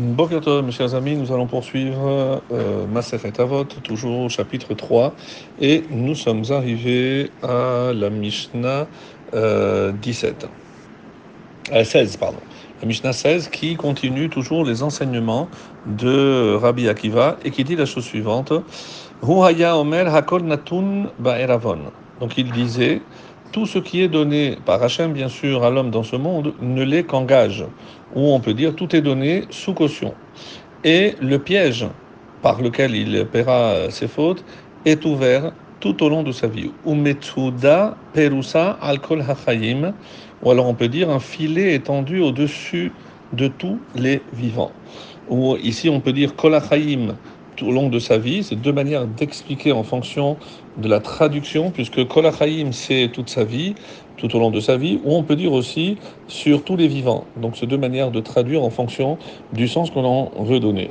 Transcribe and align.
Bonjour 0.00 0.62
mes 0.62 0.70
chers 0.70 0.94
amis, 0.94 1.16
nous 1.16 1.32
allons 1.32 1.48
poursuivre 1.48 2.40
euh, 2.52 2.86
Avot, 3.38 3.64
toujours 3.64 4.20
au 4.20 4.28
chapitre 4.28 4.74
3, 4.74 5.12
et 5.60 5.82
nous 5.90 6.14
sommes 6.14 6.44
arrivés 6.50 7.32
à 7.42 7.90
la 7.92 8.08
Mishnah 8.08 8.86
euh, 9.34 9.90
17, 9.90 10.46
euh, 11.72 11.82
16, 11.82 12.16
pardon. 12.16 12.38
La 12.80 12.86
Mishnah 12.86 13.12
16 13.12 13.48
qui 13.48 13.74
continue 13.74 14.28
toujours 14.28 14.64
les 14.64 14.84
enseignements 14.84 15.48
de 15.84 16.54
Rabbi 16.54 16.88
Akiva 16.88 17.36
et 17.44 17.50
qui 17.50 17.64
dit 17.64 17.74
la 17.74 17.84
chose 17.84 18.04
suivante 18.04 18.52
omer 19.20 20.14
hakol 20.14 20.42
natun. 20.44 21.06
Donc 22.20 22.38
il 22.38 22.52
disait 22.52 23.02
tout 23.52 23.66
ce 23.66 23.78
qui 23.78 24.02
est 24.02 24.08
donné 24.08 24.58
par 24.64 24.82
Hachem, 24.82 25.12
bien 25.12 25.28
sûr, 25.28 25.64
à 25.64 25.70
l'homme 25.70 25.90
dans 25.90 26.02
ce 26.02 26.16
monde, 26.16 26.54
ne 26.60 26.82
l'est 26.82 27.04
qu'en 27.04 27.24
gage, 27.24 27.64
ou 28.14 28.32
on 28.32 28.40
peut 28.40 28.54
dire 28.54 28.74
tout 28.74 28.94
est 28.94 29.00
donné 29.00 29.44
sous 29.50 29.74
caution. 29.74 30.14
Et 30.84 31.14
le 31.20 31.38
piège 31.38 31.86
par 32.42 32.62
lequel 32.62 32.94
il 32.94 33.26
paiera 33.26 33.90
ses 33.90 34.08
fautes 34.08 34.44
est 34.84 35.04
ouvert 35.04 35.52
tout 35.80 36.02
au 36.02 36.08
long 36.08 36.22
de 36.22 36.32
sa 36.32 36.46
vie. 36.46 36.70
Perusa 38.12 38.78
hachayim, 38.80 39.92
ou 40.42 40.50
alors 40.50 40.66
on 40.66 40.74
peut 40.74 40.88
dire 40.88 41.10
un 41.10 41.20
filet 41.20 41.74
étendu 41.74 42.20
au-dessus 42.20 42.92
de 43.32 43.48
tous 43.48 43.78
les 43.94 44.22
vivants. 44.32 44.72
Ou 45.28 45.56
ici 45.56 45.88
on 45.88 46.00
peut 46.00 46.12
dire 46.12 46.34
tout 47.58 47.66
au 47.66 47.72
long 47.72 47.88
de 47.88 47.98
sa 47.98 48.16
vie. 48.18 48.42
C'est 48.42 48.56
deux 48.56 48.72
manières 48.72 49.06
d'expliquer 49.06 49.72
en 49.72 49.82
fonction 49.82 50.36
de 50.76 50.88
la 50.88 51.00
traduction, 51.00 51.70
puisque 51.70 52.06
Kol 52.06 52.30
c'est 52.70 53.10
toute 53.12 53.28
sa 53.28 53.44
vie, 53.44 53.74
tout 54.16 54.34
au 54.34 54.38
long 54.38 54.50
de 54.50 54.60
sa 54.60 54.76
vie, 54.76 55.00
ou 55.04 55.14
on 55.14 55.22
peut 55.22 55.36
dire 55.36 55.52
aussi 55.52 55.96
sur 56.28 56.62
tous 56.62 56.76
les 56.76 56.88
vivants. 56.88 57.24
Donc 57.36 57.56
c'est 57.56 57.66
deux 57.66 57.78
manières 57.78 58.10
de 58.10 58.20
traduire 58.20 58.62
en 58.62 58.70
fonction 58.70 59.18
du 59.52 59.68
sens 59.68 59.90
qu'on 59.90 60.04
en 60.04 60.30
veut 60.42 60.60
donner. 60.60 60.90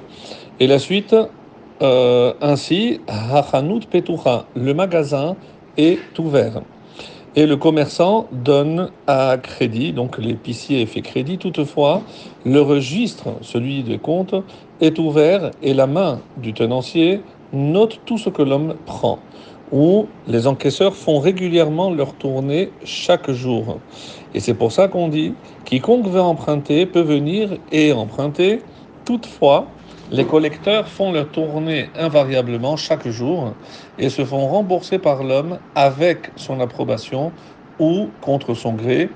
Et 0.59 0.67
la 0.67 0.79
suite, 0.79 1.15
euh, 1.81 2.33
ainsi, 2.41 2.99
Hachanut 3.07 3.87
Petucha, 3.89 4.45
le 4.55 4.73
magasin 4.73 5.35
est 5.77 6.19
ouvert. 6.19 6.61
Et 7.37 7.45
le 7.45 7.55
commerçant 7.55 8.25
donne 8.31 8.89
à 9.05 9.37
crédit, 9.37 9.93
donc 9.93 10.17
l'épicier 10.17 10.83
fait 10.87 11.01
crédit. 11.01 11.37
Toutefois, 11.37 12.01
le 12.45 12.61
registre, 12.61 13.27
celui 13.41 13.83
des 13.83 13.99
comptes, 13.99 14.33
est 14.81 14.97
ouvert 14.97 15.51
et 15.61 15.75
la 15.75 15.85
main 15.85 16.21
du 16.37 16.53
tenancier 16.53 17.21
note 17.53 17.99
tout 18.07 18.17
ce 18.17 18.31
que 18.31 18.41
l'homme 18.41 18.73
prend. 18.87 19.19
Ou 19.71 20.07
les 20.27 20.47
encaisseurs 20.47 20.95
font 20.95 21.19
régulièrement 21.19 21.91
leur 21.91 22.15
tournée 22.15 22.71
chaque 22.83 23.29
jour. 23.29 23.77
Et 24.33 24.39
c'est 24.39 24.55
pour 24.55 24.71
ça 24.71 24.87
qu'on 24.87 25.07
dit 25.07 25.35
quiconque 25.63 26.07
veut 26.07 26.19
emprunter 26.19 26.87
peut 26.87 27.01
venir 27.01 27.51
et 27.71 27.93
emprunter. 27.93 28.61
Toutefois, 29.05 29.67
les 30.11 30.25
collecteurs 30.25 30.87
font 30.87 31.11
leur 31.11 31.27
tournée 31.27 31.89
invariablement 31.97 32.77
chaque 32.77 33.07
jour 33.07 33.53
et 33.99 34.09
se 34.09 34.23
font 34.23 34.47
rembourser 34.47 34.99
par 34.99 35.23
l'homme 35.23 35.57
avec 35.75 36.31
son 36.37 36.61
approbation 36.61 37.31
ou 37.79 38.07
contre 38.21 38.53
son 38.53 38.73
gré. 38.73 39.09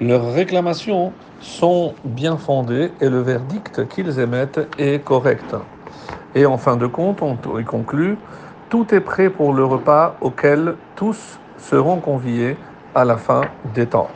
Leurs 0.00 0.32
réclamations 0.32 1.12
sont 1.40 1.94
bien 2.04 2.38
fondées 2.38 2.90
et 3.00 3.08
le 3.10 3.20
verdict 3.20 3.86
qu'ils 3.88 4.18
émettent 4.18 4.60
est 4.78 5.04
correct. 5.04 5.54
Et 6.34 6.46
en 6.46 6.56
fin 6.56 6.76
de 6.76 6.86
compte, 6.86 7.20
on 7.22 7.36
conclut, 7.64 8.16
tout 8.70 8.94
est 8.94 9.00
prêt 9.00 9.28
pour 9.28 9.52
le 9.52 9.64
repas 9.64 10.16
auquel 10.22 10.74
tous 10.96 11.38
seront 11.58 11.96
conviés 11.96 12.56
à 12.94 13.04
la 13.04 13.18
fin 13.18 13.42
des 13.74 13.86
temps. 13.86 14.08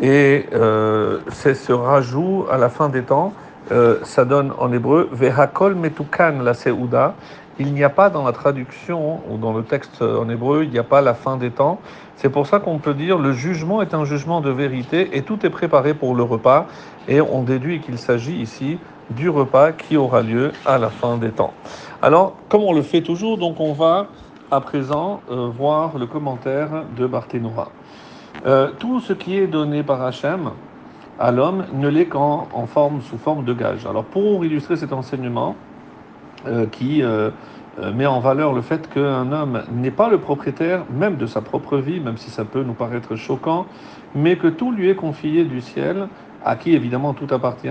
Et 0.00 0.46
euh, 0.52 1.18
c'est 1.30 1.54
ce 1.54 1.72
rajout 1.72 2.46
à 2.50 2.56
la 2.56 2.70
fin 2.70 2.88
des 2.88 3.02
temps 3.02 3.32
euh, 3.70 3.98
ça 4.02 4.24
donne 4.24 4.52
en 4.58 4.72
hébreu 4.72 5.08
Vehakol 5.12 5.74
metukan 5.74 6.42
la 6.42 6.54
seuda. 6.54 7.14
Il 7.58 7.74
n'y 7.74 7.84
a 7.84 7.90
pas 7.90 8.08
dans 8.08 8.24
la 8.24 8.32
traduction 8.32 9.20
ou 9.30 9.36
dans 9.36 9.52
le 9.52 9.62
texte 9.62 10.00
en 10.02 10.28
hébreu, 10.30 10.64
il 10.64 10.70
n'y 10.70 10.78
a 10.78 10.84
pas 10.84 11.02
la 11.02 11.12
fin 11.14 11.36
des 11.36 11.50
temps. 11.50 11.78
C'est 12.16 12.30
pour 12.30 12.46
ça 12.46 12.58
qu'on 12.58 12.78
peut 12.78 12.94
dire 12.94 13.18
le 13.18 13.32
jugement 13.32 13.82
est 13.82 13.92
un 13.92 14.04
jugement 14.04 14.40
de 14.40 14.50
vérité 14.50 15.10
et 15.16 15.22
tout 15.22 15.44
est 15.44 15.50
préparé 15.50 15.92
pour 15.92 16.14
le 16.14 16.22
repas. 16.22 16.66
Et 17.08 17.20
on 17.20 17.42
déduit 17.42 17.80
qu'il 17.80 17.98
s'agit 17.98 18.36
ici 18.36 18.78
du 19.10 19.28
repas 19.28 19.72
qui 19.72 19.96
aura 19.96 20.22
lieu 20.22 20.52
à 20.64 20.78
la 20.78 20.88
fin 20.88 21.16
des 21.16 21.30
temps. 21.30 21.52
Alors, 22.00 22.34
comme 22.48 22.62
on 22.62 22.72
le 22.72 22.82
fait 22.82 23.02
toujours, 23.02 23.36
donc 23.36 23.60
on 23.60 23.72
va 23.72 24.06
à 24.50 24.60
présent 24.60 25.20
euh, 25.30 25.48
voir 25.48 25.98
le 25.98 26.06
commentaire 26.06 26.84
de 26.96 27.06
Barthénora. 27.06 27.70
Euh, 28.46 28.70
tout 28.78 29.00
ce 29.00 29.12
qui 29.12 29.36
est 29.36 29.46
donné 29.46 29.82
par 29.82 30.02
Hachem, 30.02 30.50
à 31.20 31.30
l'homme 31.30 31.66
ne 31.74 31.88
l'est 31.88 32.06
qu'en 32.06 32.48
en 32.54 32.66
forme, 32.66 33.02
sous 33.02 33.18
forme 33.18 33.44
de 33.44 33.52
gage. 33.52 33.86
Alors 33.86 34.04
pour 34.04 34.44
illustrer 34.44 34.76
cet 34.76 34.92
enseignement 34.92 35.54
euh, 36.46 36.64
qui 36.66 37.02
euh, 37.02 37.30
euh, 37.78 37.92
met 37.92 38.06
en 38.06 38.20
valeur 38.20 38.54
le 38.54 38.62
fait 38.62 38.88
qu'un 38.88 39.30
homme 39.30 39.62
n'est 39.70 39.90
pas 39.90 40.08
le 40.08 40.18
propriétaire 40.18 40.84
même 40.90 41.16
de 41.16 41.26
sa 41.26 41.42
propre 41.42 41.76
vie, 41.76 42.00
même 42.00 42.16
si 42.16 42.30
ça 42.30 42.46
peut 42.46 42.62
nous 42.62 42.72
paraître 42.72 43.16
choquant, 43.16 43.66
mais 44.14 44.36
que 44.36 44.48
tout 44.48 44.72
lui 44.72 44.88
est 44.88 44.94
confié 44.94 45.44
du 45.44 45.60
ciel, 45.60 46.08
à 46.42 46.56
qui 46.56 46.72
évidemment 46.72 47.12
tout 47.12 47.32
appartient, 47.34 47.68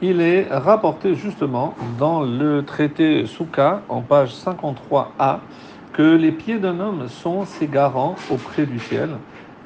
il 0.00 0.22
est 0.22 0.48
rapporté 0.50 1.14
justement 1.14 1.74
dans 1.98 2.22
le 2.22 2.64
traité 2.64 3.26
Souka 3.26 3.82
en 3.90 4.00
page 4.00 4.32
53a 4.32 5.38
que 5.92 6.16
les 6.16 6.32
pieds 6.32 6.58
d'un 6.58 6.80
homme 6.80 7.08
sont 7.08 7.44
ses 7.44 7.66
garants 7.66 8.14
auprès 8.30 8.64
du 8.64 8.78
ciel, 8.78 9.10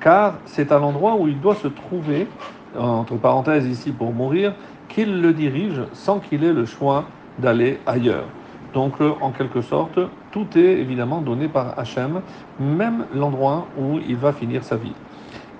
car 0.01 0.35
c'est 0.47 0.73
à 0.73 0.81
l'endroit 0.81 1.15
où 1.15 1.29
il 1.29 1.41
doit 1.41 1.55
se 1.55 1.69
trouver 1.69 2.27
entre 2.79 3.17
parenthèses 3.17 3.67
ici 3.67 3.93
pour 3.93 4.13
mourir, 4.13 4.55
qu'il 4.89 5.21
le 5.21 5.33
dirige 5.33 5.83
sans 5.93 6.19
qu'il 6.19 6.45
ait 6.45 6.53
le 6.53 6.65
choix 6.65 7.05
d'aller 7.39 7.79
ailleurs. 7.87 8.27
Donc 8.75 9.01
euh, 9.01 9.13
en 9.21 9.31
quelque 9.31 9.63
sorte, 9.63 9.99
tout 10.31 10.47
est 10.57 10.79
évidemment 10.79 11.21
donné 11.21 11.49
par 11.49 11.79
Hachem, 11.79 12.23
même 12.59 13.07
l'endroit 13.15 13.67
où 13.79 13.99
il 14.07 14.17
va 14.17 14.33
finir 14.33 14.63
sa 14.63 14.77
vie. 14.77 14.95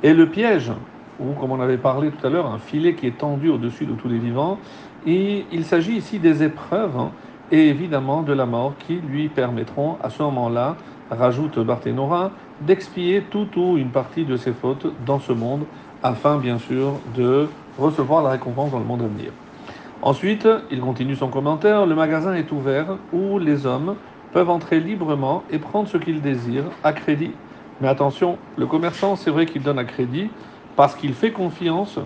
Et 0.03 0.15
le 0.15 0.27
piège, 0.27 0.73
ou 1.19 1.33
comme 1.33 1.53
on 1.53 1.61
avait 1.61 1.79
parlé 1.79 2.11
tout 2.11 2.27
à 2.27 2.31
l'heure, 2.31 2.47
un 2.47 2.59
filet 2.59 2.95
qui 2.95 3.07
est 3.07 3.19
tendu 3.19 3.49
au-dessus 3.49 3.87
de 3.87 3.93
tous 3.93 4.09
les 4.09 4.19
vivants, 4.19 4.59
il 5.07 5.65
s'agit 5.65 5.97
ici 5.97 6.19
des 6.19 6.43
épreuves 6.43 6.97
hein, 6.97 7.11
et 7.51 7.69
évidemment 7.69 8.23
de 8.23 8.33
la 8.33 8.47
mort 8.47 8.75
qui 8.79 8.97
lui 8.97 9.29
permettront 9.29 9.97
à 10.03 10.11
ce 10.11 10.23
moment-là, 10.23 10.77
rajoute 11.11 11.59
Barthénora, 11.59 12.31
d'expier 12.61 13.25
tout 13.31 13.49
ou 13.57 13.77
une 13.77 13.91
partie 13.91 14.25
de 14.25 14.37
ses 14.37 14.53
fautes 14.53 14.87
dans 15.05 15.19
ce 15.19 15.33
monde 15.33 15.65
afin 16.03 16.39
bien 16.39 16.59
sûr 16.59 16.95
de 17.17 17.49
recevoir 17.79 18.23
la 18.23 18.31
récompense 18.31 18.71
dans 18.71 18.79
le 18.79 18.85
monde 18.85 19.03
à 19.03 19.07
venir. 19.07 19.33
Ensuite, 20.03 20.49
il 20.71 20.81
continue 20.81 21.15
son 21.15 21.29
commentaire, 21.29 21.85
le 21.85 21.95
magasin 21.95 22.35
est 22.35 22.51
ouvert 22.53 22.87
où 23.13 23.39
les 23.39 23.67
hommes 23.67 23.97
peuvent 24.33 24.49
entrer 24.49 24.81
librement 24.81 25.43
et 25.51 25.59
prendre 25.59 25.89
ce 25.89 25.99
qu'ils 25.99 26.23
désirent 26.23 26.71
à 26.83 26.93
crédit. 26.93 27.33
Mais 27.81 27.89
attention, 27.89 28.39
le 28.57 28.67
commerçant, 28.67 29.17
c'est 29.17 29.31
vrai 29.31 29.47
qu'il 29.47 29.63
donne 29.63 29.79
à 29.79 29.85
crédit 29.85 30.31
parce 30.77 30.95
qu'il 30.95 31.13
fait 31.13 31.33
confiance 31.33 31.99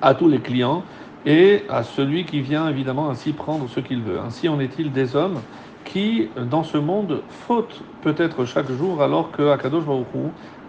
à 0.00 0.14
tous 0.14 0.28
les 0.28 0.38
clients 0.38 0.82
et 1.26 1.64
à 1.68 1.82
celui 1.82 2.24
qui 2.24 2.40
vient 2.40 2.68
évidemment 2.68 3.10
ainsi 3.10 3.32
prendre 3.32 3.68
ce 3.68 3.80
qu'il 3.80 4.00
veut. 4.00 4.18
Ainsi 4.18 4.48
en 4.48 4.60
est-il 4.60 4.92
des 4.92 5.16
hommes 5.16 5.40
qui, 5.84 6.28
dans 6.50 6.64
ce 6.64 6.78
monde, 6.78 7.20
fautent 7.28 7.82
peut-être 8.02 8.44
chaque 8.44 8.70
jour 8.72 9.02
alors 9.02 9.30
que 9.30 9.50
Akadosh 9.50 9.84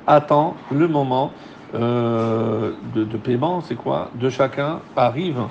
attend 0.07 0.55
le 0.71 0.87
moment 0.87 1.31
euh, 1.75 2.71
de, 2.93 3.17
paiement, 3.17 3.61
c'est 3.61 3.75
quoi? 3.75 4.09
De 4.15 4.29
chacun 4.29 4.79
arrive. 4.95 5.41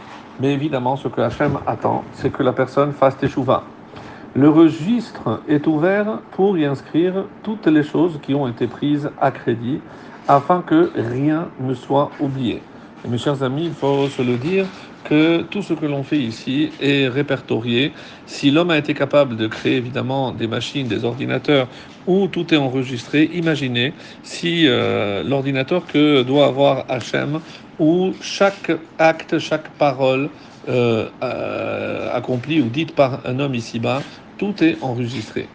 Mais 0.40 0.52
évidemment, 0.52 0.96
ce 0.96 1.08
que 1.08 1.20
Hachem 1.20 1.58
attend, 1.66 2.02
c'est 2.12 2.30
que 2.30 2.42
la 2.42 2.52
personne 2.52 2.92
fasse 2.92 3.16
teshuva. 3.16 3.62
Le 4.34 4.48
registre 4.48 5.40
est 5.48 5.66
ouvert 5.66 6.18
pour 6.32 6.58
y 6.58 6.64
inscrire 6.64 7.24
toutes 7.42 7.66
les 7.66 7.84
choses 7.84 8.18
qui 8.20 8.34
ont 8.34 8.48
été 8.48 8.66
prises 8.66 9.10
à 9.20 9.30
crédit 9.30 9.80
afin 10.26 10.62
que 10.62 10.90
rien 10.96 11.48
ne 11.60 11.74
soit 11.74 12.10
oublié. 12.18 12.62
mes 13.08 13.18
chers 13.18 13.42
amis, 13.42 13.66
il 13.66 13.74
faut 13.74 14.08
se 14.08 14.22
le 14.22 14.36
dire, 14.36 14.66
que 15.04 15.42
tout 15.42 15.62
ce 15.62 15.74
que 15.74 15.86
l'on 15.86 16.02
fait 16.02 16.18
ici 16.18 16.70
est 16.80 17.08
répertorié. 17.08 17.92
Si 18.26 18.50
l'homme 18.50 18.70
a 18.70 18.78
été 18.78 18.94
capable 18.94 19.36
de 19.36 19.46
créer 19.46 19.76
évidemment 19.76 20.32
des 20.32 20.46
machines, 20.46 20.88
des 20.88 21.04
ordinateurs 21.04 21.68
où 22.06 22.26
tout 22.26 22.52
est 22.52 22.56
enregistré, 22.56 23.30
imaginez 23.34 23.92
si 24.22 24.66
euh, 24.66 25.22
l'ordinateur 25.22 25.86
que 25.86 26.22
doit 26.22 26.46
avoir 26.46 26.86
HM, 26.88 27.40
où 27.78 28.14
chaque 28.20 28.72
acte, 28.98 29.38
chaque 29.38 29.68
parole 29.70 30.28
euh, 30.68 31.08
euh, 31.22 32.14
accomplie 32.14 32.60
ou 32.60 32.68
dite 32.68 32.94
par 32.94 33.20
un 33.26 33.38
homme 33.38 33.54
ici-bas, 33.54 34.02
tout 34.38 34.62
est 34.62 34.76
enregistré. 34.82 35.48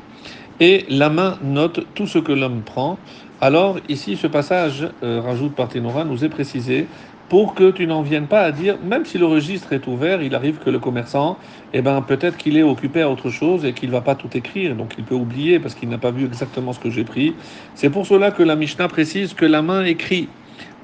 Et 0.59 0.85
la 0.89 1.09
main 1.09 1.37
note 1.41 1.85
tout 1.95 2.07
ce 2.07 2.19
que 2.19 2.33
l'homme 2.33 2.61
prend. 2.61 2.97
Alors 3.41 3.79
ici, 3.87 4.17
ce 4.17 4.27
passage, 4.27 4.89
rajoute 5.01 5.55
Parthénora, 5.55 6.03
nous 6.03 6.25
est 6.25 6.29
précisé 6.29 6.87
pour 7.29 7.53
que 7.53 7.69
tu 7.69 7.85
n'en 7.85 8.01
viennes 8.01 8.25
pas 8.25 8.41
à 8.41 8.51
dire, 8.51 8.77
même 8.83 9.05
si 9.05 9.19
le 9.19 9.27
registre 9.27 9.71
est 9.73 9.85
ouvert, 9.85 10.21
il 10.23 10.33
arrive 10.33 10.57
que 10.57 10.71
le 10.71 10.79
commerçant, 10.79 11.37
eh 11.73 11.81
ben, 11.81 12.01
peut-être 12.01 12.37
qu'il 12.37 12.57
est 12.57 12.63
occupé 12.63 13.03
à 13.03 13.09
autre 13.09 13.29
chose 13.29 13.65
et 13.65 13.73
qu'il 13.73 13.89
ne 13.89 13.93
va 13.93 14.01
pas 14.01 14.15
tout 14.15 14.35
écrire, 14.35 14.75
donc 14.75 14.95
il 14.97 15.03
peut 15.03 15.15
oublier 15.15 15.59
parce 15.59 15.75
qu'il 15.75 15.89
n'a 15.89 15.99
pas 15.99 16.09
vu 16.09 16.25
exactement 16.25 16.73
ce 16.73 16.79
que 16.79 16.89
j'ai 16.89 17.03
pris. 17.03 17.35
C'est 17.75 17.91
pour 17.91 18.07
cela 18.07 18.31
que 18.31 18.41
la 18.41 18.55
Mishnah 18.55 18.87
précise 18.87 19.35
que 19.35 19.45
la 19.45 19.61
main 19.61 19.85
écrit 19.85 20.27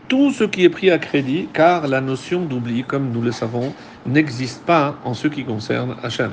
tout 0.07 0.31
ce 0.31 0.43
qui 0.43 0.63
est 0.63 0.69
pris 0.69 0.91
à 0.91 0.99
crédit, 0.99 1.47
car 1.51 1.87
la 1.87 1.99
notion 1.99 2.41
d'oubli, 2.45 2.83
comme 2.83 3.11
nous 3.11 3.23
le 3.23 3.31
savons, 3.31 3.73
n'existe 4.05 4.63
pas 4.63 4.99
en 5.03 5.15
ce 5.15 5.27
qui 5.27 5.43
concerne 5.43 5.95
Hachem. 6.03 6.31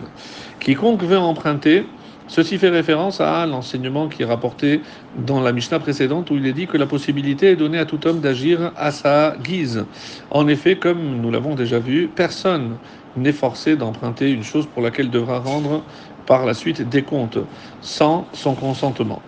Quiconque 0.61 1.03
veut 1.05 1.19
emprunter, 1.19 1.87
Ceci 2.33 2.57
fait 2.57 2.71
référence 2.71 3.21
à 3.21 3.45
l'enseignement 3.45 4.09
qui 4.09 4.23
est 4.23 4.25
rapporté 4.25 4.81
dans 5.27 5.43
la 5.43 5.53
Mishnah 5.53 5.81
précédente 5.81 6.31
où 6.31 6.37
il 6.37 6.47
est 6.47 6.55
dit 6.55 6.67
que 6.67 6.79
la 6.79 6.87
possibilité 6.87 7.49
est 7.49 7.57
donnée 7.57 7.77
à 7.77 7.85
tout 7.85 8.07
homme 8.07 8.21
d'agir 8.21 8.73
à 8.75 8.91
sa 8.91 9.37
guise. 9.45 9.85
En 10.31 10.49
effet, 10.49 10.77
comme 10.77 11.21
nous 11.21 11.31
l'avons 11.31 11.55
déjà 11.55 11.79
vu, 11.79 12.09
personne 12.09 12.79
n'est 13.19 13.33
forcé 13.33 13.77
d'emprunter 13.77 14.31
une 14.31 14.45
chose 14.45 14.67
pour 14.67 14.81
laquelle 14.81 15.11
devra 15.11 15.41
rendre 15.41 15.83
par 16.25 16.47
la 16.47 16.55
suite 16.55 16.89
des 16.89 17.03
comptes 17.03 17.37
sans 17.83 18.27
son 18.33 18.55
consentement. 18.55 19.21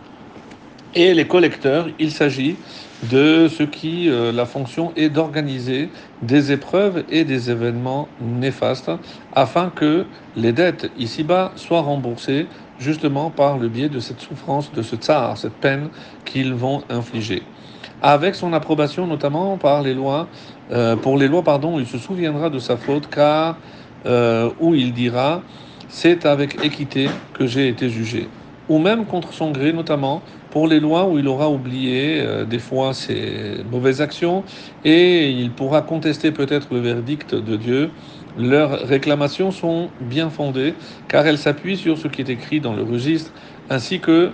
Et 0.95 1.13
les 1.13 1.27
collecteurs, 1.27 1.89
il 1.99 2.11
s'agit 2.11 2.57
de 3.11 3.49
ce 3.49 3.65
qui, 3.65 4.09
euh, 4.09 4.33
la 4.33 4.47
fonction 4.47 4.93
est 4.97 5.09
d'organiser 5.09 5.91
des 6.23 6.53
épreuves 6.53 7.05
et 7.11 7.25
des 7.25 7.51
événements 7.51 8.09
néfastes 8.21 8.91
afin 9.35 9.71
que 9.75 10.07
les 10.37 10.53
dettes 10.53 10.91
ici-bas 10.97 11.53
soient 11.57 11.83
remboursées 11.83 12.47
justement 12.79 13.31
par 13.31 13.59
le 13.59 13.69
biais 13.69 13.89
de 13.89 14.01
cette 14.01 14.21
souffrance, 14.21 14.73
de 14.73 14.83
ce 14.83 14.97
tsar, 14.97 15.37
cette 15.39 15.55
peine 15.55 15.89
qu'ils 16.25 16.55
vont 16.55 16.83
infliger. 16.91 17.43
Avec 18.03 18.35
son 18.35 18.53
approbation 18.53 19.07
notamment 19.07 19.57
par 19.57 19.83
les 19.83 19.95
lois, 19.95 20.29
euh, 20.73 20.97
pour 20.97 21.17
les 21.17 21.29
lois, 21.29 21.43
pardon, 21.43 21.79
il 21.79 21.87
se 21.87 21.99
souviendra 21.99 22.51
de 22.51 22.59
sa 22.59 22.77
faute 22.77 23.09
car 23.09 23.57
euh, 24.07 24.51
où 24.61 24.75
il 24.75 24.93
dira 24.93 25.43
c'est 25.89 26.27
avec 26.27 26.65
équité 26.65 27.09
que 27.35 27.47
j'ai 27.47 27.69
été 27.69 27.89
jugé, 27.89 28.29
ou 28.69 28.79
même 28.79 29.05
contre 29.07 29.33
son 29.33 29.53
gré 29.53 29.73
notamment 29.73 30.23
pour 30.51 30.67
les 30.69 30.81
lois 30.81 31.09
où 31.09 31.19
il 31.19 31.29
aura 31.29 31.51
oublié 31.51 32.21
euh, 32.21 32.45
des 32.45 32.59
fois 32.59 32.95
ses 32.95 33.65
mauvaises 33.71 34.01
actions 34.01 34.45
et 34.85 35.31
il 35.31 35.51
pourra 35.51 35.83
contester 35.83 36.31
peut-être 36.31 36.69
le 36.73 36.81
verdict 36.81 37.35
de 37.35 37.57
Dieu. 37.57 37.91
Leurs 38.37 38.81
réclamations 38.81 39.51
sont 39.51 39.91
bien 40.01 40.31
fondées 40.31 40.75
car 41.09 41.27
elles 41.27 41.39
s'appuient 41.39 41.77
sur 41.77 41.99
ce 41.99 42.09
qui 42.09 42.21
est 42.21 42.31
écrit 42.31 42.61
dans 42.61 42.75
le 42.75 42.83
registre 42.83 43.33
ainsi 43.69 44.01
que 44.01 44.33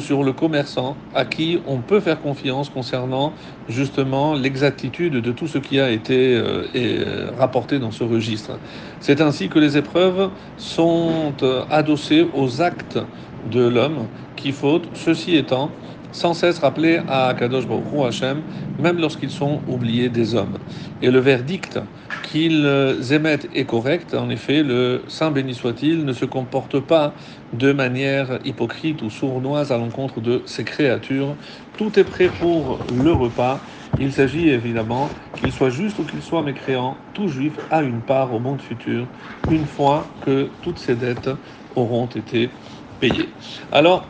sur 0.00 0.24
le 0.24 0.32
commerçant 0.32 0.96
à 1.14 1.24
qui 1.24 1.60
on 1.64 1.80
peut 1.80 2.00
faire 2.00 2.20
confiance 2.20 2.68
concernant 2.70 3.34
justement 3.68 4.34
l'exactitude 4.34 5.14
de 5.14 5.32
tout 5.32 5.46
ce 5.46 5.58
qui 5.58 5.78
a 5.78 5.90
été 5.90 6.34
euh, 6.34 6.66
euh, 6.74 7.30
rapporté 7.36 7.78
dans 7.78 7.92
ce 7.92 8.02
registre. 8.02 8.60
C'est 9.00 9.20
ainsi 9.20 9.48
que 9.48 9.58
les 9.58 9.76
épreuves 9.76 10.32
sont 10.56 11.36
adossées 11.70 12.26
aux 12.32 12.62
actes 12.62 12.98
de 13.44 13.60
l'homme 13.60 14.08
qui 14.34 14.52
faute, 14.52 14.90
ceci 14.94 15.36
étant, 15.36 15.76
sans 16.16 16.32
cesse 16.32 16.60
rappeler 16.60 17.02
à 17.10 17.34
Kadosh 17.38 17.66
Baruch 17.66 18.06
Hashem, 18.08 18.40
même 18.78 18.98
lorsqu'ils 18.98 19.30
sont 19.30 19.60
oubliés 19.68 20.08
des 20.08 20.34
hommes. 20.34 20.56
Et 21.02 21.10
le 21.10 21.18
verdict 21.18 21.78
qu'ils 22.22 22.66
émettent 23.10 23.48
est 23.54 23.66
correct. 23.66 24.14
En 24.14 24.30
effet, 24.30 24.62
le 24.62 25.02
Saint 25.08 25.30
béni 25.30 25.54
soit-il 25.54 26.06
ne 26.06 26.14
se 26.14 26.24
comporte 26.24 26.80
pas 26.80 27.12
de 27.52 27.70
manière 27.70 28.38
hypocrite 28.46 29.02
ou 29.02 29.10
sournoise 29.10 29.72
à 29.72 29.76
l'encontre 29.76 30.22
de 30.22 30.42
ses 30.46 30.64
créatures. 30.64 31.36
Tout 31.76 31.98
est 31.98 32.04
prêt 32.04 32.30
pour 32.30 32.80
le 32.90 33.12
repas. 33.12 33.60
Il 33.98 34.10
s'agit 34.10 34.48
évidemment 34.48 35.10
qu'il 35.36 35.52
soit 35.52 35.70
juste 35.70 35.98
ou 35.98 36.04
qu'il 36.04 36.22
soit 36.22 36.42
mécréant, 36.42 36.96
tout 37.12 37.28
juif 37.28 37.52
a 37.70 37.82
une 37.82 38.00
part 38.00 38.32
au 38.32 38.40
monde 38.40 38.62
futur, 38.62 39.06
une 39.50 39.66
fois 39.66 40.06
que 40.24 40.48
toutes 40.62 40.78
ses 40.78 40.94
dettes 40.94 41.28
auront 41.74 42.06
été 42.06 42.48
payées. 43.00 43.28
Alors, 43.70 44.08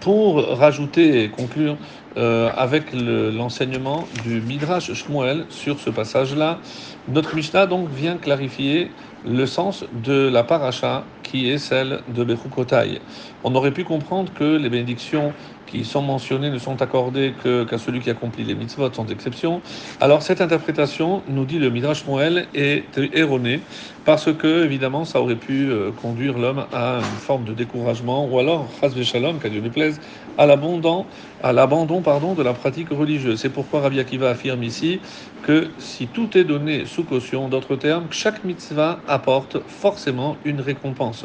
pour 0.00 0.46
rajouter 0.46 1.24
et 1.24 1.30
conclure 1.30 1.76
euh, 2.16 2.50
avec 2.56 2.92
l'enseignement 2.92 4.04
du 4.24 4.40
Midrash 4.40 4.92
Shmuel 4.92 5.46
sur 5.50 5.78
ce 5.78 5.90
passage-là, 5.90 6.60
notre 7.08 7.34
Mishnah 7.34 7.66
donc 7.66 7.88
vient 7.90 8.16
clarifier 8.16 8.92
le 9.24 9.46
sens 9.46 9.84
de 9.92 10.28
la 10.28 10.44
paracha 10.44 11.06
qui 11.22 11.50
est 11.50 11.58
celle 11.58 12.00
de 12.08 12.24
Bechukotai. 12.24 13.00
On 13.44 13.54
aurait 13.54 13.72
pu 13.72 13.84
comprendre 13.84 14.32
que 14.32 14.56
les 14.56 14.68
bénédictions 14.68 15.34
qui 15.70 15.84
sont 15.84 16.02
mentionnées 16.02 16.50
ne 16.50 16.58
sont 16.58 16.80
accordées 16.82 17.34
qu'à 17.42 17.78
celui 17.78 18.00
qui 18.00 18.10
accomplit 18.10 18.44
les 18.44 18.54
mitzvot 18.54 18.92
sans 18.92 19.06
exception. 19.08 19.60
Alors 20.00 20.22
cette 20.22 20.40
interprétation, 20.40 21.22
nous 21.28 21.44
dit 21.44 21.58
le 21.58 21.70
Midrash 21.70 22.06
Moël, 22.06 22.46
est 22.54 22.84
erronée 23.12 23.60
parce 24.04 24.32
que 24.32 24.64
évidemment 24.64 25.04
ça 25.04 25.20
aurait 25.20 25.36
pu 25.36 25.68
euh, 25.70 25.90
conduire 25.92 26.38
l'homme 26.38 26.64
à 26.72 26.98
une 26.98 27.18
forme 27.20 27.44
de 27.44 27.52
découragement 27.52 28.26
ou 28.26 28.38
alors, 28.38 28.70
chas 28.80 28.90
shalom, 29.02 29.38
qu'à 29.38 29.48
Dieu 29.48 29.60
lui 29.60 29.70
plaise, 29.70 30.00
à 30.38 30.46
l'abandon, 30.46 31.06
de 31.42 32.42
la 32.42 32.54
pratique 32.54 32.88
religieuse. 32.90 33.40
C'est 33.40 33.50
pourquoi 33.50 33.80
Rabbi 33.80 34.00
Akiva 34.00 34.30
affirme 34.30 34.62
ici 34.62 35.00
que 35.42 35.68
si 35.78 36.06
tout 36.06 36.36
est 36.36 36.44
donné 36.44 36.84
sous 36.86 37.04
caution, 37.04 37.48
d'autres 37.48 37.76
termes, 37.76 38.06
chaque 38.10 38.44
mitzvah 38.44 39.00
apporte 39.06 39.58
forcément 39.66 40.36
une 40.44 40.60
récompense. 40.60 41.24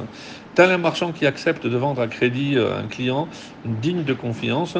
Tel 0.55 0.69
un 0.69 0.77
marchand 0.77 1.13
qui 1.13 1.25
accepte 1.25 1.65
de 1.65 1.77
vendre 1.77 2.01
à 2.01 2.07
crédit 2.07 2.57
euh, 2.57 2.77
un 2.77 2.87
client 2.87 3.27
digne 3.65 4.03
de 4.03 4.13
confiance, 4.13 4.77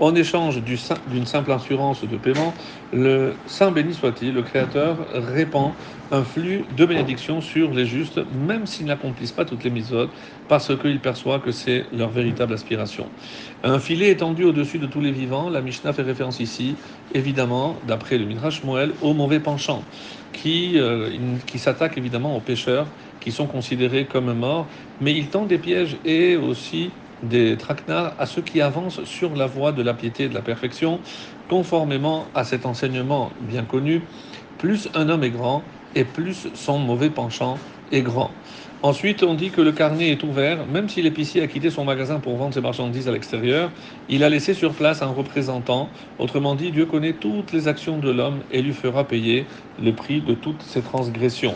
en 0.00 0.14
échange 0.16 0.62
d'une 0.64 1.26
simple 1.26 1.52
assurance 1.52 2.02
de 2.02 2.16
paiement, 2.16 2.54
le 2.92 3.34
Saint 3.46 3.70
béni 3.70 3.94
soit-il, 3.94 4.32
le 4.34 4.42
Créateur 4.42 5.06
répand 5.12 5.74
un 6.10 6.24
flux 6.24 6.64
de 6.76 6.86
bénédictions 6.86 7.40
sur 7.40 7.72
les 7.72 7.86
justes, 7.86 8.20
même 8.34 8.66
s'ils 8.66 8.86
n'accomplissent 8.86 9.32
pas 9.32 9.44
toutes 9.44 9.64
les 9.64 9.70
mitzvot, 9.70 10.08
parce 10.48 10.76
qu'il 10.76 11.00
perçoit 11.00 11.38
que 11.38 11.52
c'est 11.52 11.86
leur 11.92 12.10
véritable 12.10 12.54
aspiration. 12.54 13.12
Un 13.62 13.78
filet 13.78 14.10
étendu 14.10 14.44
au-dessus 14.44 14.78
de 14.78 14.86
tous 14.86 15.00
les 15.00 15.12
vivants, 15.12 15.50
la 15.50 15.60
Mishnah 15.60 15.92
fait 15.92 16.02
référence 16.02 16.40
ici, 16.40 16.74
évidemment, 17.14 17.76
d'après 17.86 18.18
le 18.18 18.24
Midrash 18.24 18.64
Moël, 18.64 18.92
au 19.02 19.14
mauvais 19.14 19.40
penchant, 19.40 19.84
qui, 20.32 20.78
euh, 20.78 21.10
s'attaque 21.56 21.96
évidemment 21.96 22.36
aux 22.36 22.40
pécheurs 22.40 22.88
qui 23.22 23.32
sont 23.32 23.46
considérés 23.46 24.06
comme 24.06 24.32
morts, 24.32 24.68
mais 25.00 25.14
il 25.14 25.30
tend 25.30 25.46
des 25.46 25.58
pièges 25.58 25.98
et 26.04 26.36
aussi 26.36 26.92
des 27.22 27.56
traquenards 27.56 28.14
à 28.18 28.26
ceux 28.26 28.42
qui 28.42 28.60
avancent 28.60 29.04
sur 29.04 29.36
la 29.36 29.46
voie 29.46 29.70
de 29.70 29.82
la 29.82 29.94
piété 29.94 30.24
et 30.24 30.28
de 30.28 30.34
la 30.34 30.42
perfection, 30.42 31.00
conformément 31.48 32.26
à 32.34 32.42
cet 32.44 32.66
enseignement 32.66 33.32
bien 33.40 33.64
connu, 33.64 34.08
plus 34.58 34.88
un 34.94 35.08
homme 35.08 35.22
est 35.22 35.30
grand 35.30 35.64
et 35.94 36.04
plus 36.04 36.48
son 36.54 36.78
mauvais 36.78 37.10
penchant 37.10 37.58
est 37.92 38.02
grand. 38.02 38.34
Ensuite, 38.84 39.22
on 39.22 39.34
dit 39.34 39.50
que 39.50 39.60
le 39.60 39.70
carnet 39.70 40.10
est 40.10 40.24
ouvert, 40.24 40.66
même 40.66 40.88
si 40.88 41.02
l'épicier 41.02 41.40
a 41.42 41.46
quitté 41.46 41.70
son 41.70 41.84
magasin 41.84 42.18
pour 42.18 42.36
vendre 42.36 42.54
ses 42.54 42.60
marchandises 42.60 43.06
à 43.06 43.12
l'extérieur, 43.12 43.70
il 44.08 44.24
a 44.24 44.28
laissé 44.28 44.54
sur 44.54 44.74
place 44.74 45.02
un 45.02 45.10
représentant. 45.10 45.92
Autrement 46.18 46.56
dit, 46.56 46.72
Dieu 46.72 46.86
connaît 46.86 47.12
toutes 47.12 47.52
les 47.52 47.68
actions 47.68 47.98
de 47.98 48.10
l'homme 48.10 48.42
et 48.50 48.60
lui 48.60 48.72
fera 48.72 49.06
payer 49.06 49.46
le 49.78 49.94
prix 49.94 50.20
de 50.20 50.34
toutes 50.34 50.64
ses 50.64 50.82
transgressions. 50.82 51.54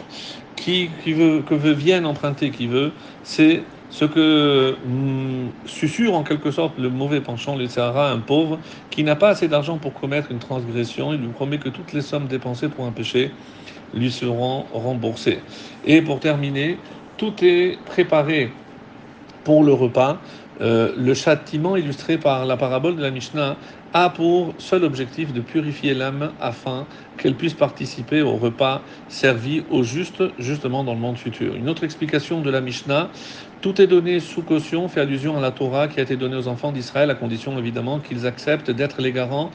Qui, 0.67 1.13
veut, 1.13 1.43
que 1.49 1.55
veut, 1.55 1.73
vienne 1.73 2.05
emprunter 2.07 2.51
qui 2.51 2.67
veut, 2.67 2.91
c'est 3.23 3.63
ce 3.89 4.05
que 4.05 4.75
hum, 4.85 5.51
susurre 5.65 6.15
en 6.15 6.25
quelque 6.25 6.51
sorte 6.51 6.77
le 6.77 6.91
mauvais 6.91 7.21
penchant, 7.21 7.55
le 7.55 7.69
Sahara, 7.69 8.11
un 8.11 8.19
pauvre 8.19 8.59
qui 8.91 9.05
n'a 9.05 9.15
pas 9.15 9.29
assez 9.29 9.47
d'argent 9.47 9.79
pour 9.79 9.95
commettre 9.95 10.33
une 10.33 10.41
transgression. 10.41 11.13
Il 11.13 11.21
lui 11.21 11.29
promet 11.29 11.59
que 11.59 11.69
toutes 11.69 11.93
les 11.93 12.01
sommes 12.01 12.27
dépensées 12.27 12.69
pour 12.69 12.85
un 12.85 12.91
péché 12.91 13.31
lui 13.95 14.11
seront 14.11 14.67
remboursées. 14.73 15.39
Et 15.85 16.03
pour 16.03 16.19
terminer, 16.19 16.79
tout 17.17 17.33
est 17.45 17.79
préparé 17.85 18.51
pour 19.45 19.63
le 19.63 19.73
repas. 19.73 20.19
Euh, 20.61 20.93
le 20.97 21.15
châtiment 21.15 21.77
illustré 21.77 22.19
par 22.19 22.45
la 22.45 22.57
parabole 22.57 22.97
de 22.97 23.03
la 23.03 23.13
Mishnah 23.13 23.57
a 23.99 24.11
pour 24.11 24.55
seul 24.59 24.85
objectif 24.85 25.33
de 25.33 25.41
purifier 25.41 25.95
l'âme 25.95 26.35
afin 26.39 26.87
qu'elle 27.17 27.35
puisse 27.35 27.55
participer 27.55 28.21
au 28.21 28.37
repas 28.37 28.83
servi 29.09 29.65
au 29.71 29.85
juste, 29.85 30.23
justement 30.39 30.85
dans 30.85 30.93
le 30.93 31.01
monde 31.01 31.17
futur. 31.17 31.57
Une 31.57 31.71
autre 31.71 31.83
explication 31.83 32.43
de 32.43 32.51
la 32.51 32.61
Mishnah, 32.61 33.11
tout 33.63 33.81
est 33.81 33.87
donné 33.87 34.21
sous 34.21 34.43
caution, 34.43 34.87
fait 34.89 35.01
allusion 35.01 35.39
à 35.39 35.41
la 35.41 35.51
Torah 35.51 35.89
qui 35.89 35.99
a 35.99 36.03
été 36.03 36.19
donnée 36.19 36.37
aux 36.37 36.47
enfants 36.47 36.73
d'Israël, 36.73 37.09
à 37.09 37.15
condition 37.15 37.59
évidemment 37.59 37.99
qu'ils 38.01 38.27
acceptent 38.27 38.71
d'être 38.71 39.01
les 39.01 39.13
garants 39.13 39.51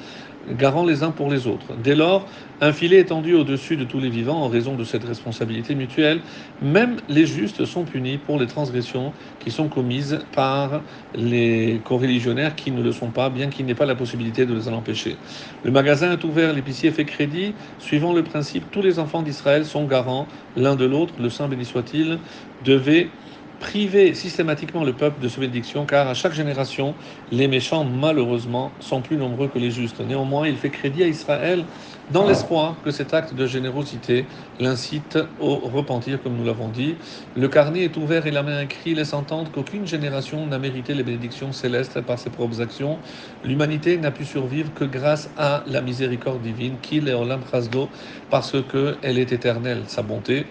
garants 0.49 0.85
les 0.85 1.03
uns 1.03 1.11
pour 1.11 1.29
les 1.29 1.47
autres. 1.47 1.75
Dès 1.75 1.95
lors, 1.95 2.27
un 2.61 2.73
filet 2.73 2.97
est 2.97 3.05
tendu 3.05 3.33
au-dessus 3.33 3.77
de 3.77 3.83
tous 3.83 3.99
les 3.99 4.09
vivants 4.09 4.41
en 4.41 4.47
raison 4.47 4.75
de 4.75 4.83
cette 4.83 5.03
responsabilité 5.03 5.75
mutuelle. 5.75 6.21
Même 6.61 6.97
les 7.07 7.25
justes 7.25 7.65
sont 7.65 7.85
punis 7.85 8.17
pour 8.17 8.39
les 8.39 8.47
transgressions 8.47 9.13
qui 9.39 9.51
sont 9.51 9.69
commises 9.69 10.19
par 10.31 10.81
les 11.13 11.81
coreligionnaires 11.83 12.55
qui 12.55 12.71
ne 12.71 12.81
le 12.81 12.91
sont 12.91 13.11
pas, 13.11 13.29
bien 13.29 13.49
qu'il 13.49 13.65
n'ait 13.65 13.75
pas 13.75 13.85
la 13.85 13.95
possibilité 13.95 14.30
de 14.31 14.53
les 14.53 14.67
empêcher. 14.67 15.17
Le 15.63 15.71
magasin 15.71 16.13
est 16.13 16.23
ouvert, 16.23 16.53
l'épicier 16.53 16.91
fait 16.91 17.05
crédit. 17.05 17.53
Suivant 17.77 18.13
le 18.13 18.23
principe, 18.23 18.71
tous 18.71 18.81
les 18.81 18.97
enfants 18.99 19.21
d'Israël 19.21 19.65
sont 19.65 19.85
garants 19.85 20.27
l'un 20.55 20.75
de 20.75 20.85
l'autre. 20.85 21.13
Le 21.19 21.29
Saint 21.29 21.47
béni 21.47 21.65
soit-il 21.65 22.19
devait 22.61 23.09
priver 23.59 24.15
systématiquement 24.15 24.83
le 24.83 24.93
peuple 24.93 25.21
de 25.21 25.27
ce 25.27 25.39
bénédiction, 25.39 25.85
car 25.85 26.07
à 26.07 26.15
chaque 26.15 26.33
génération, 26.33 26.95
les 27.29 27.47
méchants, 27.47 27.85
malheureusement, 27.85 28.75
sont 28.79 29.03
plus 29.03 29.17
nombreux 29.17 29.49
que 29.49 29.59
les 29.59 29.69
justes. 29.69 29.99
Néanmoins, 29.99 30.47
il 30.47 30.57
fait 30.57 30.71
crédit 30.71 31.03
à 31.03 31.07
Israël 31.07 31.67
dans 32.09 32.27
l'espoir 32.27 32.81
que 32.81 32.91
cet 32.91 33.13
acte 33.13 33.33
de 33.33 33.45
générosité 33.45 34.27
l'incite 34.59 35.17
au 35.37 35.55
repentir, 35.57 36.21
comme 36.21 36.35
nous 36.35 36.43
l'avons 36.43 36.69
dit. 36.69 36.97
Le 37.35 37.47
carnet 37.47 37.83
est 37.83 37.97
ouvert 37.97 38.27
et 38.27 38.31
la 38.31 38.43
main 38.43 38.61
écrite 38.61 38.97
laisse 38.97 39.13
entendre 39.13 39.51
qu'aucune 39.51 39.85
génération 39.85 40.45
n'a 40.47 40.59
mérité 40.59 40.93
les 40.93 41.03
bénédictions 41.03 41.51
célestes 41.51 42.01
par 42.01 42.19
ses 42.19 42.29
propres 42.29 42.61
actions. 42.61 43.01
L'humanité 43.43 43.97
n'a 43.97 44.11
pu 44.11 44.25
survivre 44.25 44.73
que 44.73 44.83
grâce 44.83 45.29
à 45.37 45.63
la 45.67 45.81
miséricorde 45.81 46.41
divine, 46.41 46.79
qu'il 46.81 47.07
est 47.07 47.13
Olam 47.13 47.43
Rasdo, 47.43 47.91
parce 48.29 48.55
qu'elle 48.63 49.17
est 49.17 49.31
éternelle, 49.31 49.83
sa 49.87 50.01
bonté. 50.01 50.47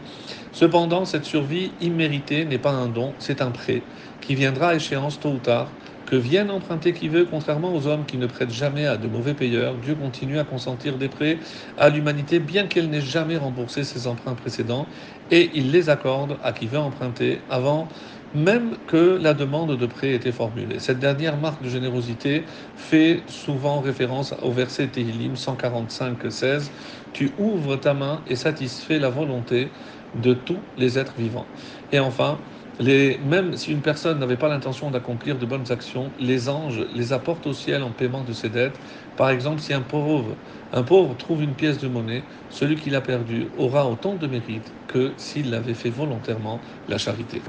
Cependant, 0.52 1.04
cette 1.04 1.24
survie 1.24 1.76
imméritée 1.80 2.44
n'est 2.44 2.58
pas 2.58 2.72
un 2.72 2.88
don, 2.88 3.14
c'est 3.18 3.42
un 3.42 3.50
prêt 3.50 3.86
qui 4.20 4.34
viendra 4.34 4.68
à 4.70 4.74
échéance 4.74 5.20
tôt 5.20 5.32
ou 5.32 5.38
tard 5.38 5.76
que 6.10 6.16
vienne 6.16 6.50
emprunter 6.50 6.92
qui 6.92 7.06
veut, 7.06 7.24
contrairement 7.24 7.72
aux 7.72 7.86
hommes 7.86 8.04
qui 8.04 8.16
ne 8.16 8.26
prêtent 8.26 8.50
jamais 8.50 8.84
à 8.84 8.96
de 8.96 9.06
mauvais 9.06 9.34
payeurs, 9.34 9.76
Dieu 9.76 9.94
continue 9.94 10.40
à 10.40 10.44
consentir 10.44 10.98
des 10.98 11.08
prêts 11.08 11.38
à 11.76 11.88
l'humanité, 11.88 12.40
bien 12.40 12.66
qu'elle 12.66 12.90
n'ait 12.90 13.00
jamais 13.00 13.36
remboursé 13.36 13.84
ses 13.84 14.08
emprunts 14.08 14.34
précédents, 14.34 14.88
et 15.30 15.52
il 15.54 15.70
les 15.70 15.88
accorde 15.88 16.36
à 16.42 16.52
qui 16.52 16.66
veut 16.66 16.80
emprunter 16.80 17.42
avant 17.48 17.86
même 18.34 18.76
que 18.88 19.18
la 19.22 19.34
demande 19.34 19.76
de 19.76 19.86
prêt 19.86 20.08
ait 20.08 20.16
été 20.16 20.32
formulée. 20.32 20.80
Cette 20.80 20.98
dernière 20.98 21.36
marque 21.36 21.62
de 21.62 21.68
générosité 21.68 22.44
fait 22.74 23.22
souvent 23.28 23.80
référence 23.80 24.34
au 24.42 24.50
verset 24.50 24.88
Tehillim 24.88 25.34
145-16 25.34 26.72
Tu 27.12 27.34
ouvres 27.38 27.76
ta 27.76 27.94
main 27.94 28.22
et 28.26 28.34
satisfais 28.34 28.98
la 28.98 29.10
volonté 29.10 29.70
de 30.14 30.34
tous 30.34 30.64
les 30.76 30.98
êtres 30.98 31.14
vivants. 31.16 31.52
Et 31.92 32.00
enfin, 32.00 32.40
même 32.80 33.56
si 33.56 33.72
une 33.72 33.82
personne 33.82 34.18
n'avait 34.18 34.36
pas 34.36 34.48
l'intention 34.48 34.90
d'accomplir 34.90 35.38
de 35.38 35.46
bonnes 35.46 35.70
actions, 35.70 36.14
les 36.18 36.48
anges 36.48 36.80
les 36.92 37.12
apportent 37.12 37.46
au 37.46 37.52
ciel 37.52 37.82
en 37.82 37.92
paiement 37.92 38.24
de 38.24 38.32
ses 38.32 38.48
dettes. 38.50 38.80
Par 39.16 39.30
exemple, 39.30 39.60
si 39.60 39.72
un 39.74 39.82
pauvre, 39.82 40.38
un 40.72 40.82
pauvre 40.82 41.14
trouve 41.16 41.42
une 41.42 41.56
pièce 41.56 41.78
de 41.78 41.88
monnaie, 41.88 42.26
celui 42.48 42.76
qui 42.76 42.90
l'a 42.90 43.02
perdue 43.02 43.50
aura 43.52 43.88
autant 43.88 44.16
de 44.16 44.26
mérite 44.26 44.74
que 44.86 45.14
s'il 45.18 45.50
l'avait 45.50 45.74
fait 45.74 45.90
volontairement 45.90 46.62
la 46.88 46.98
charité. 46.98 47.44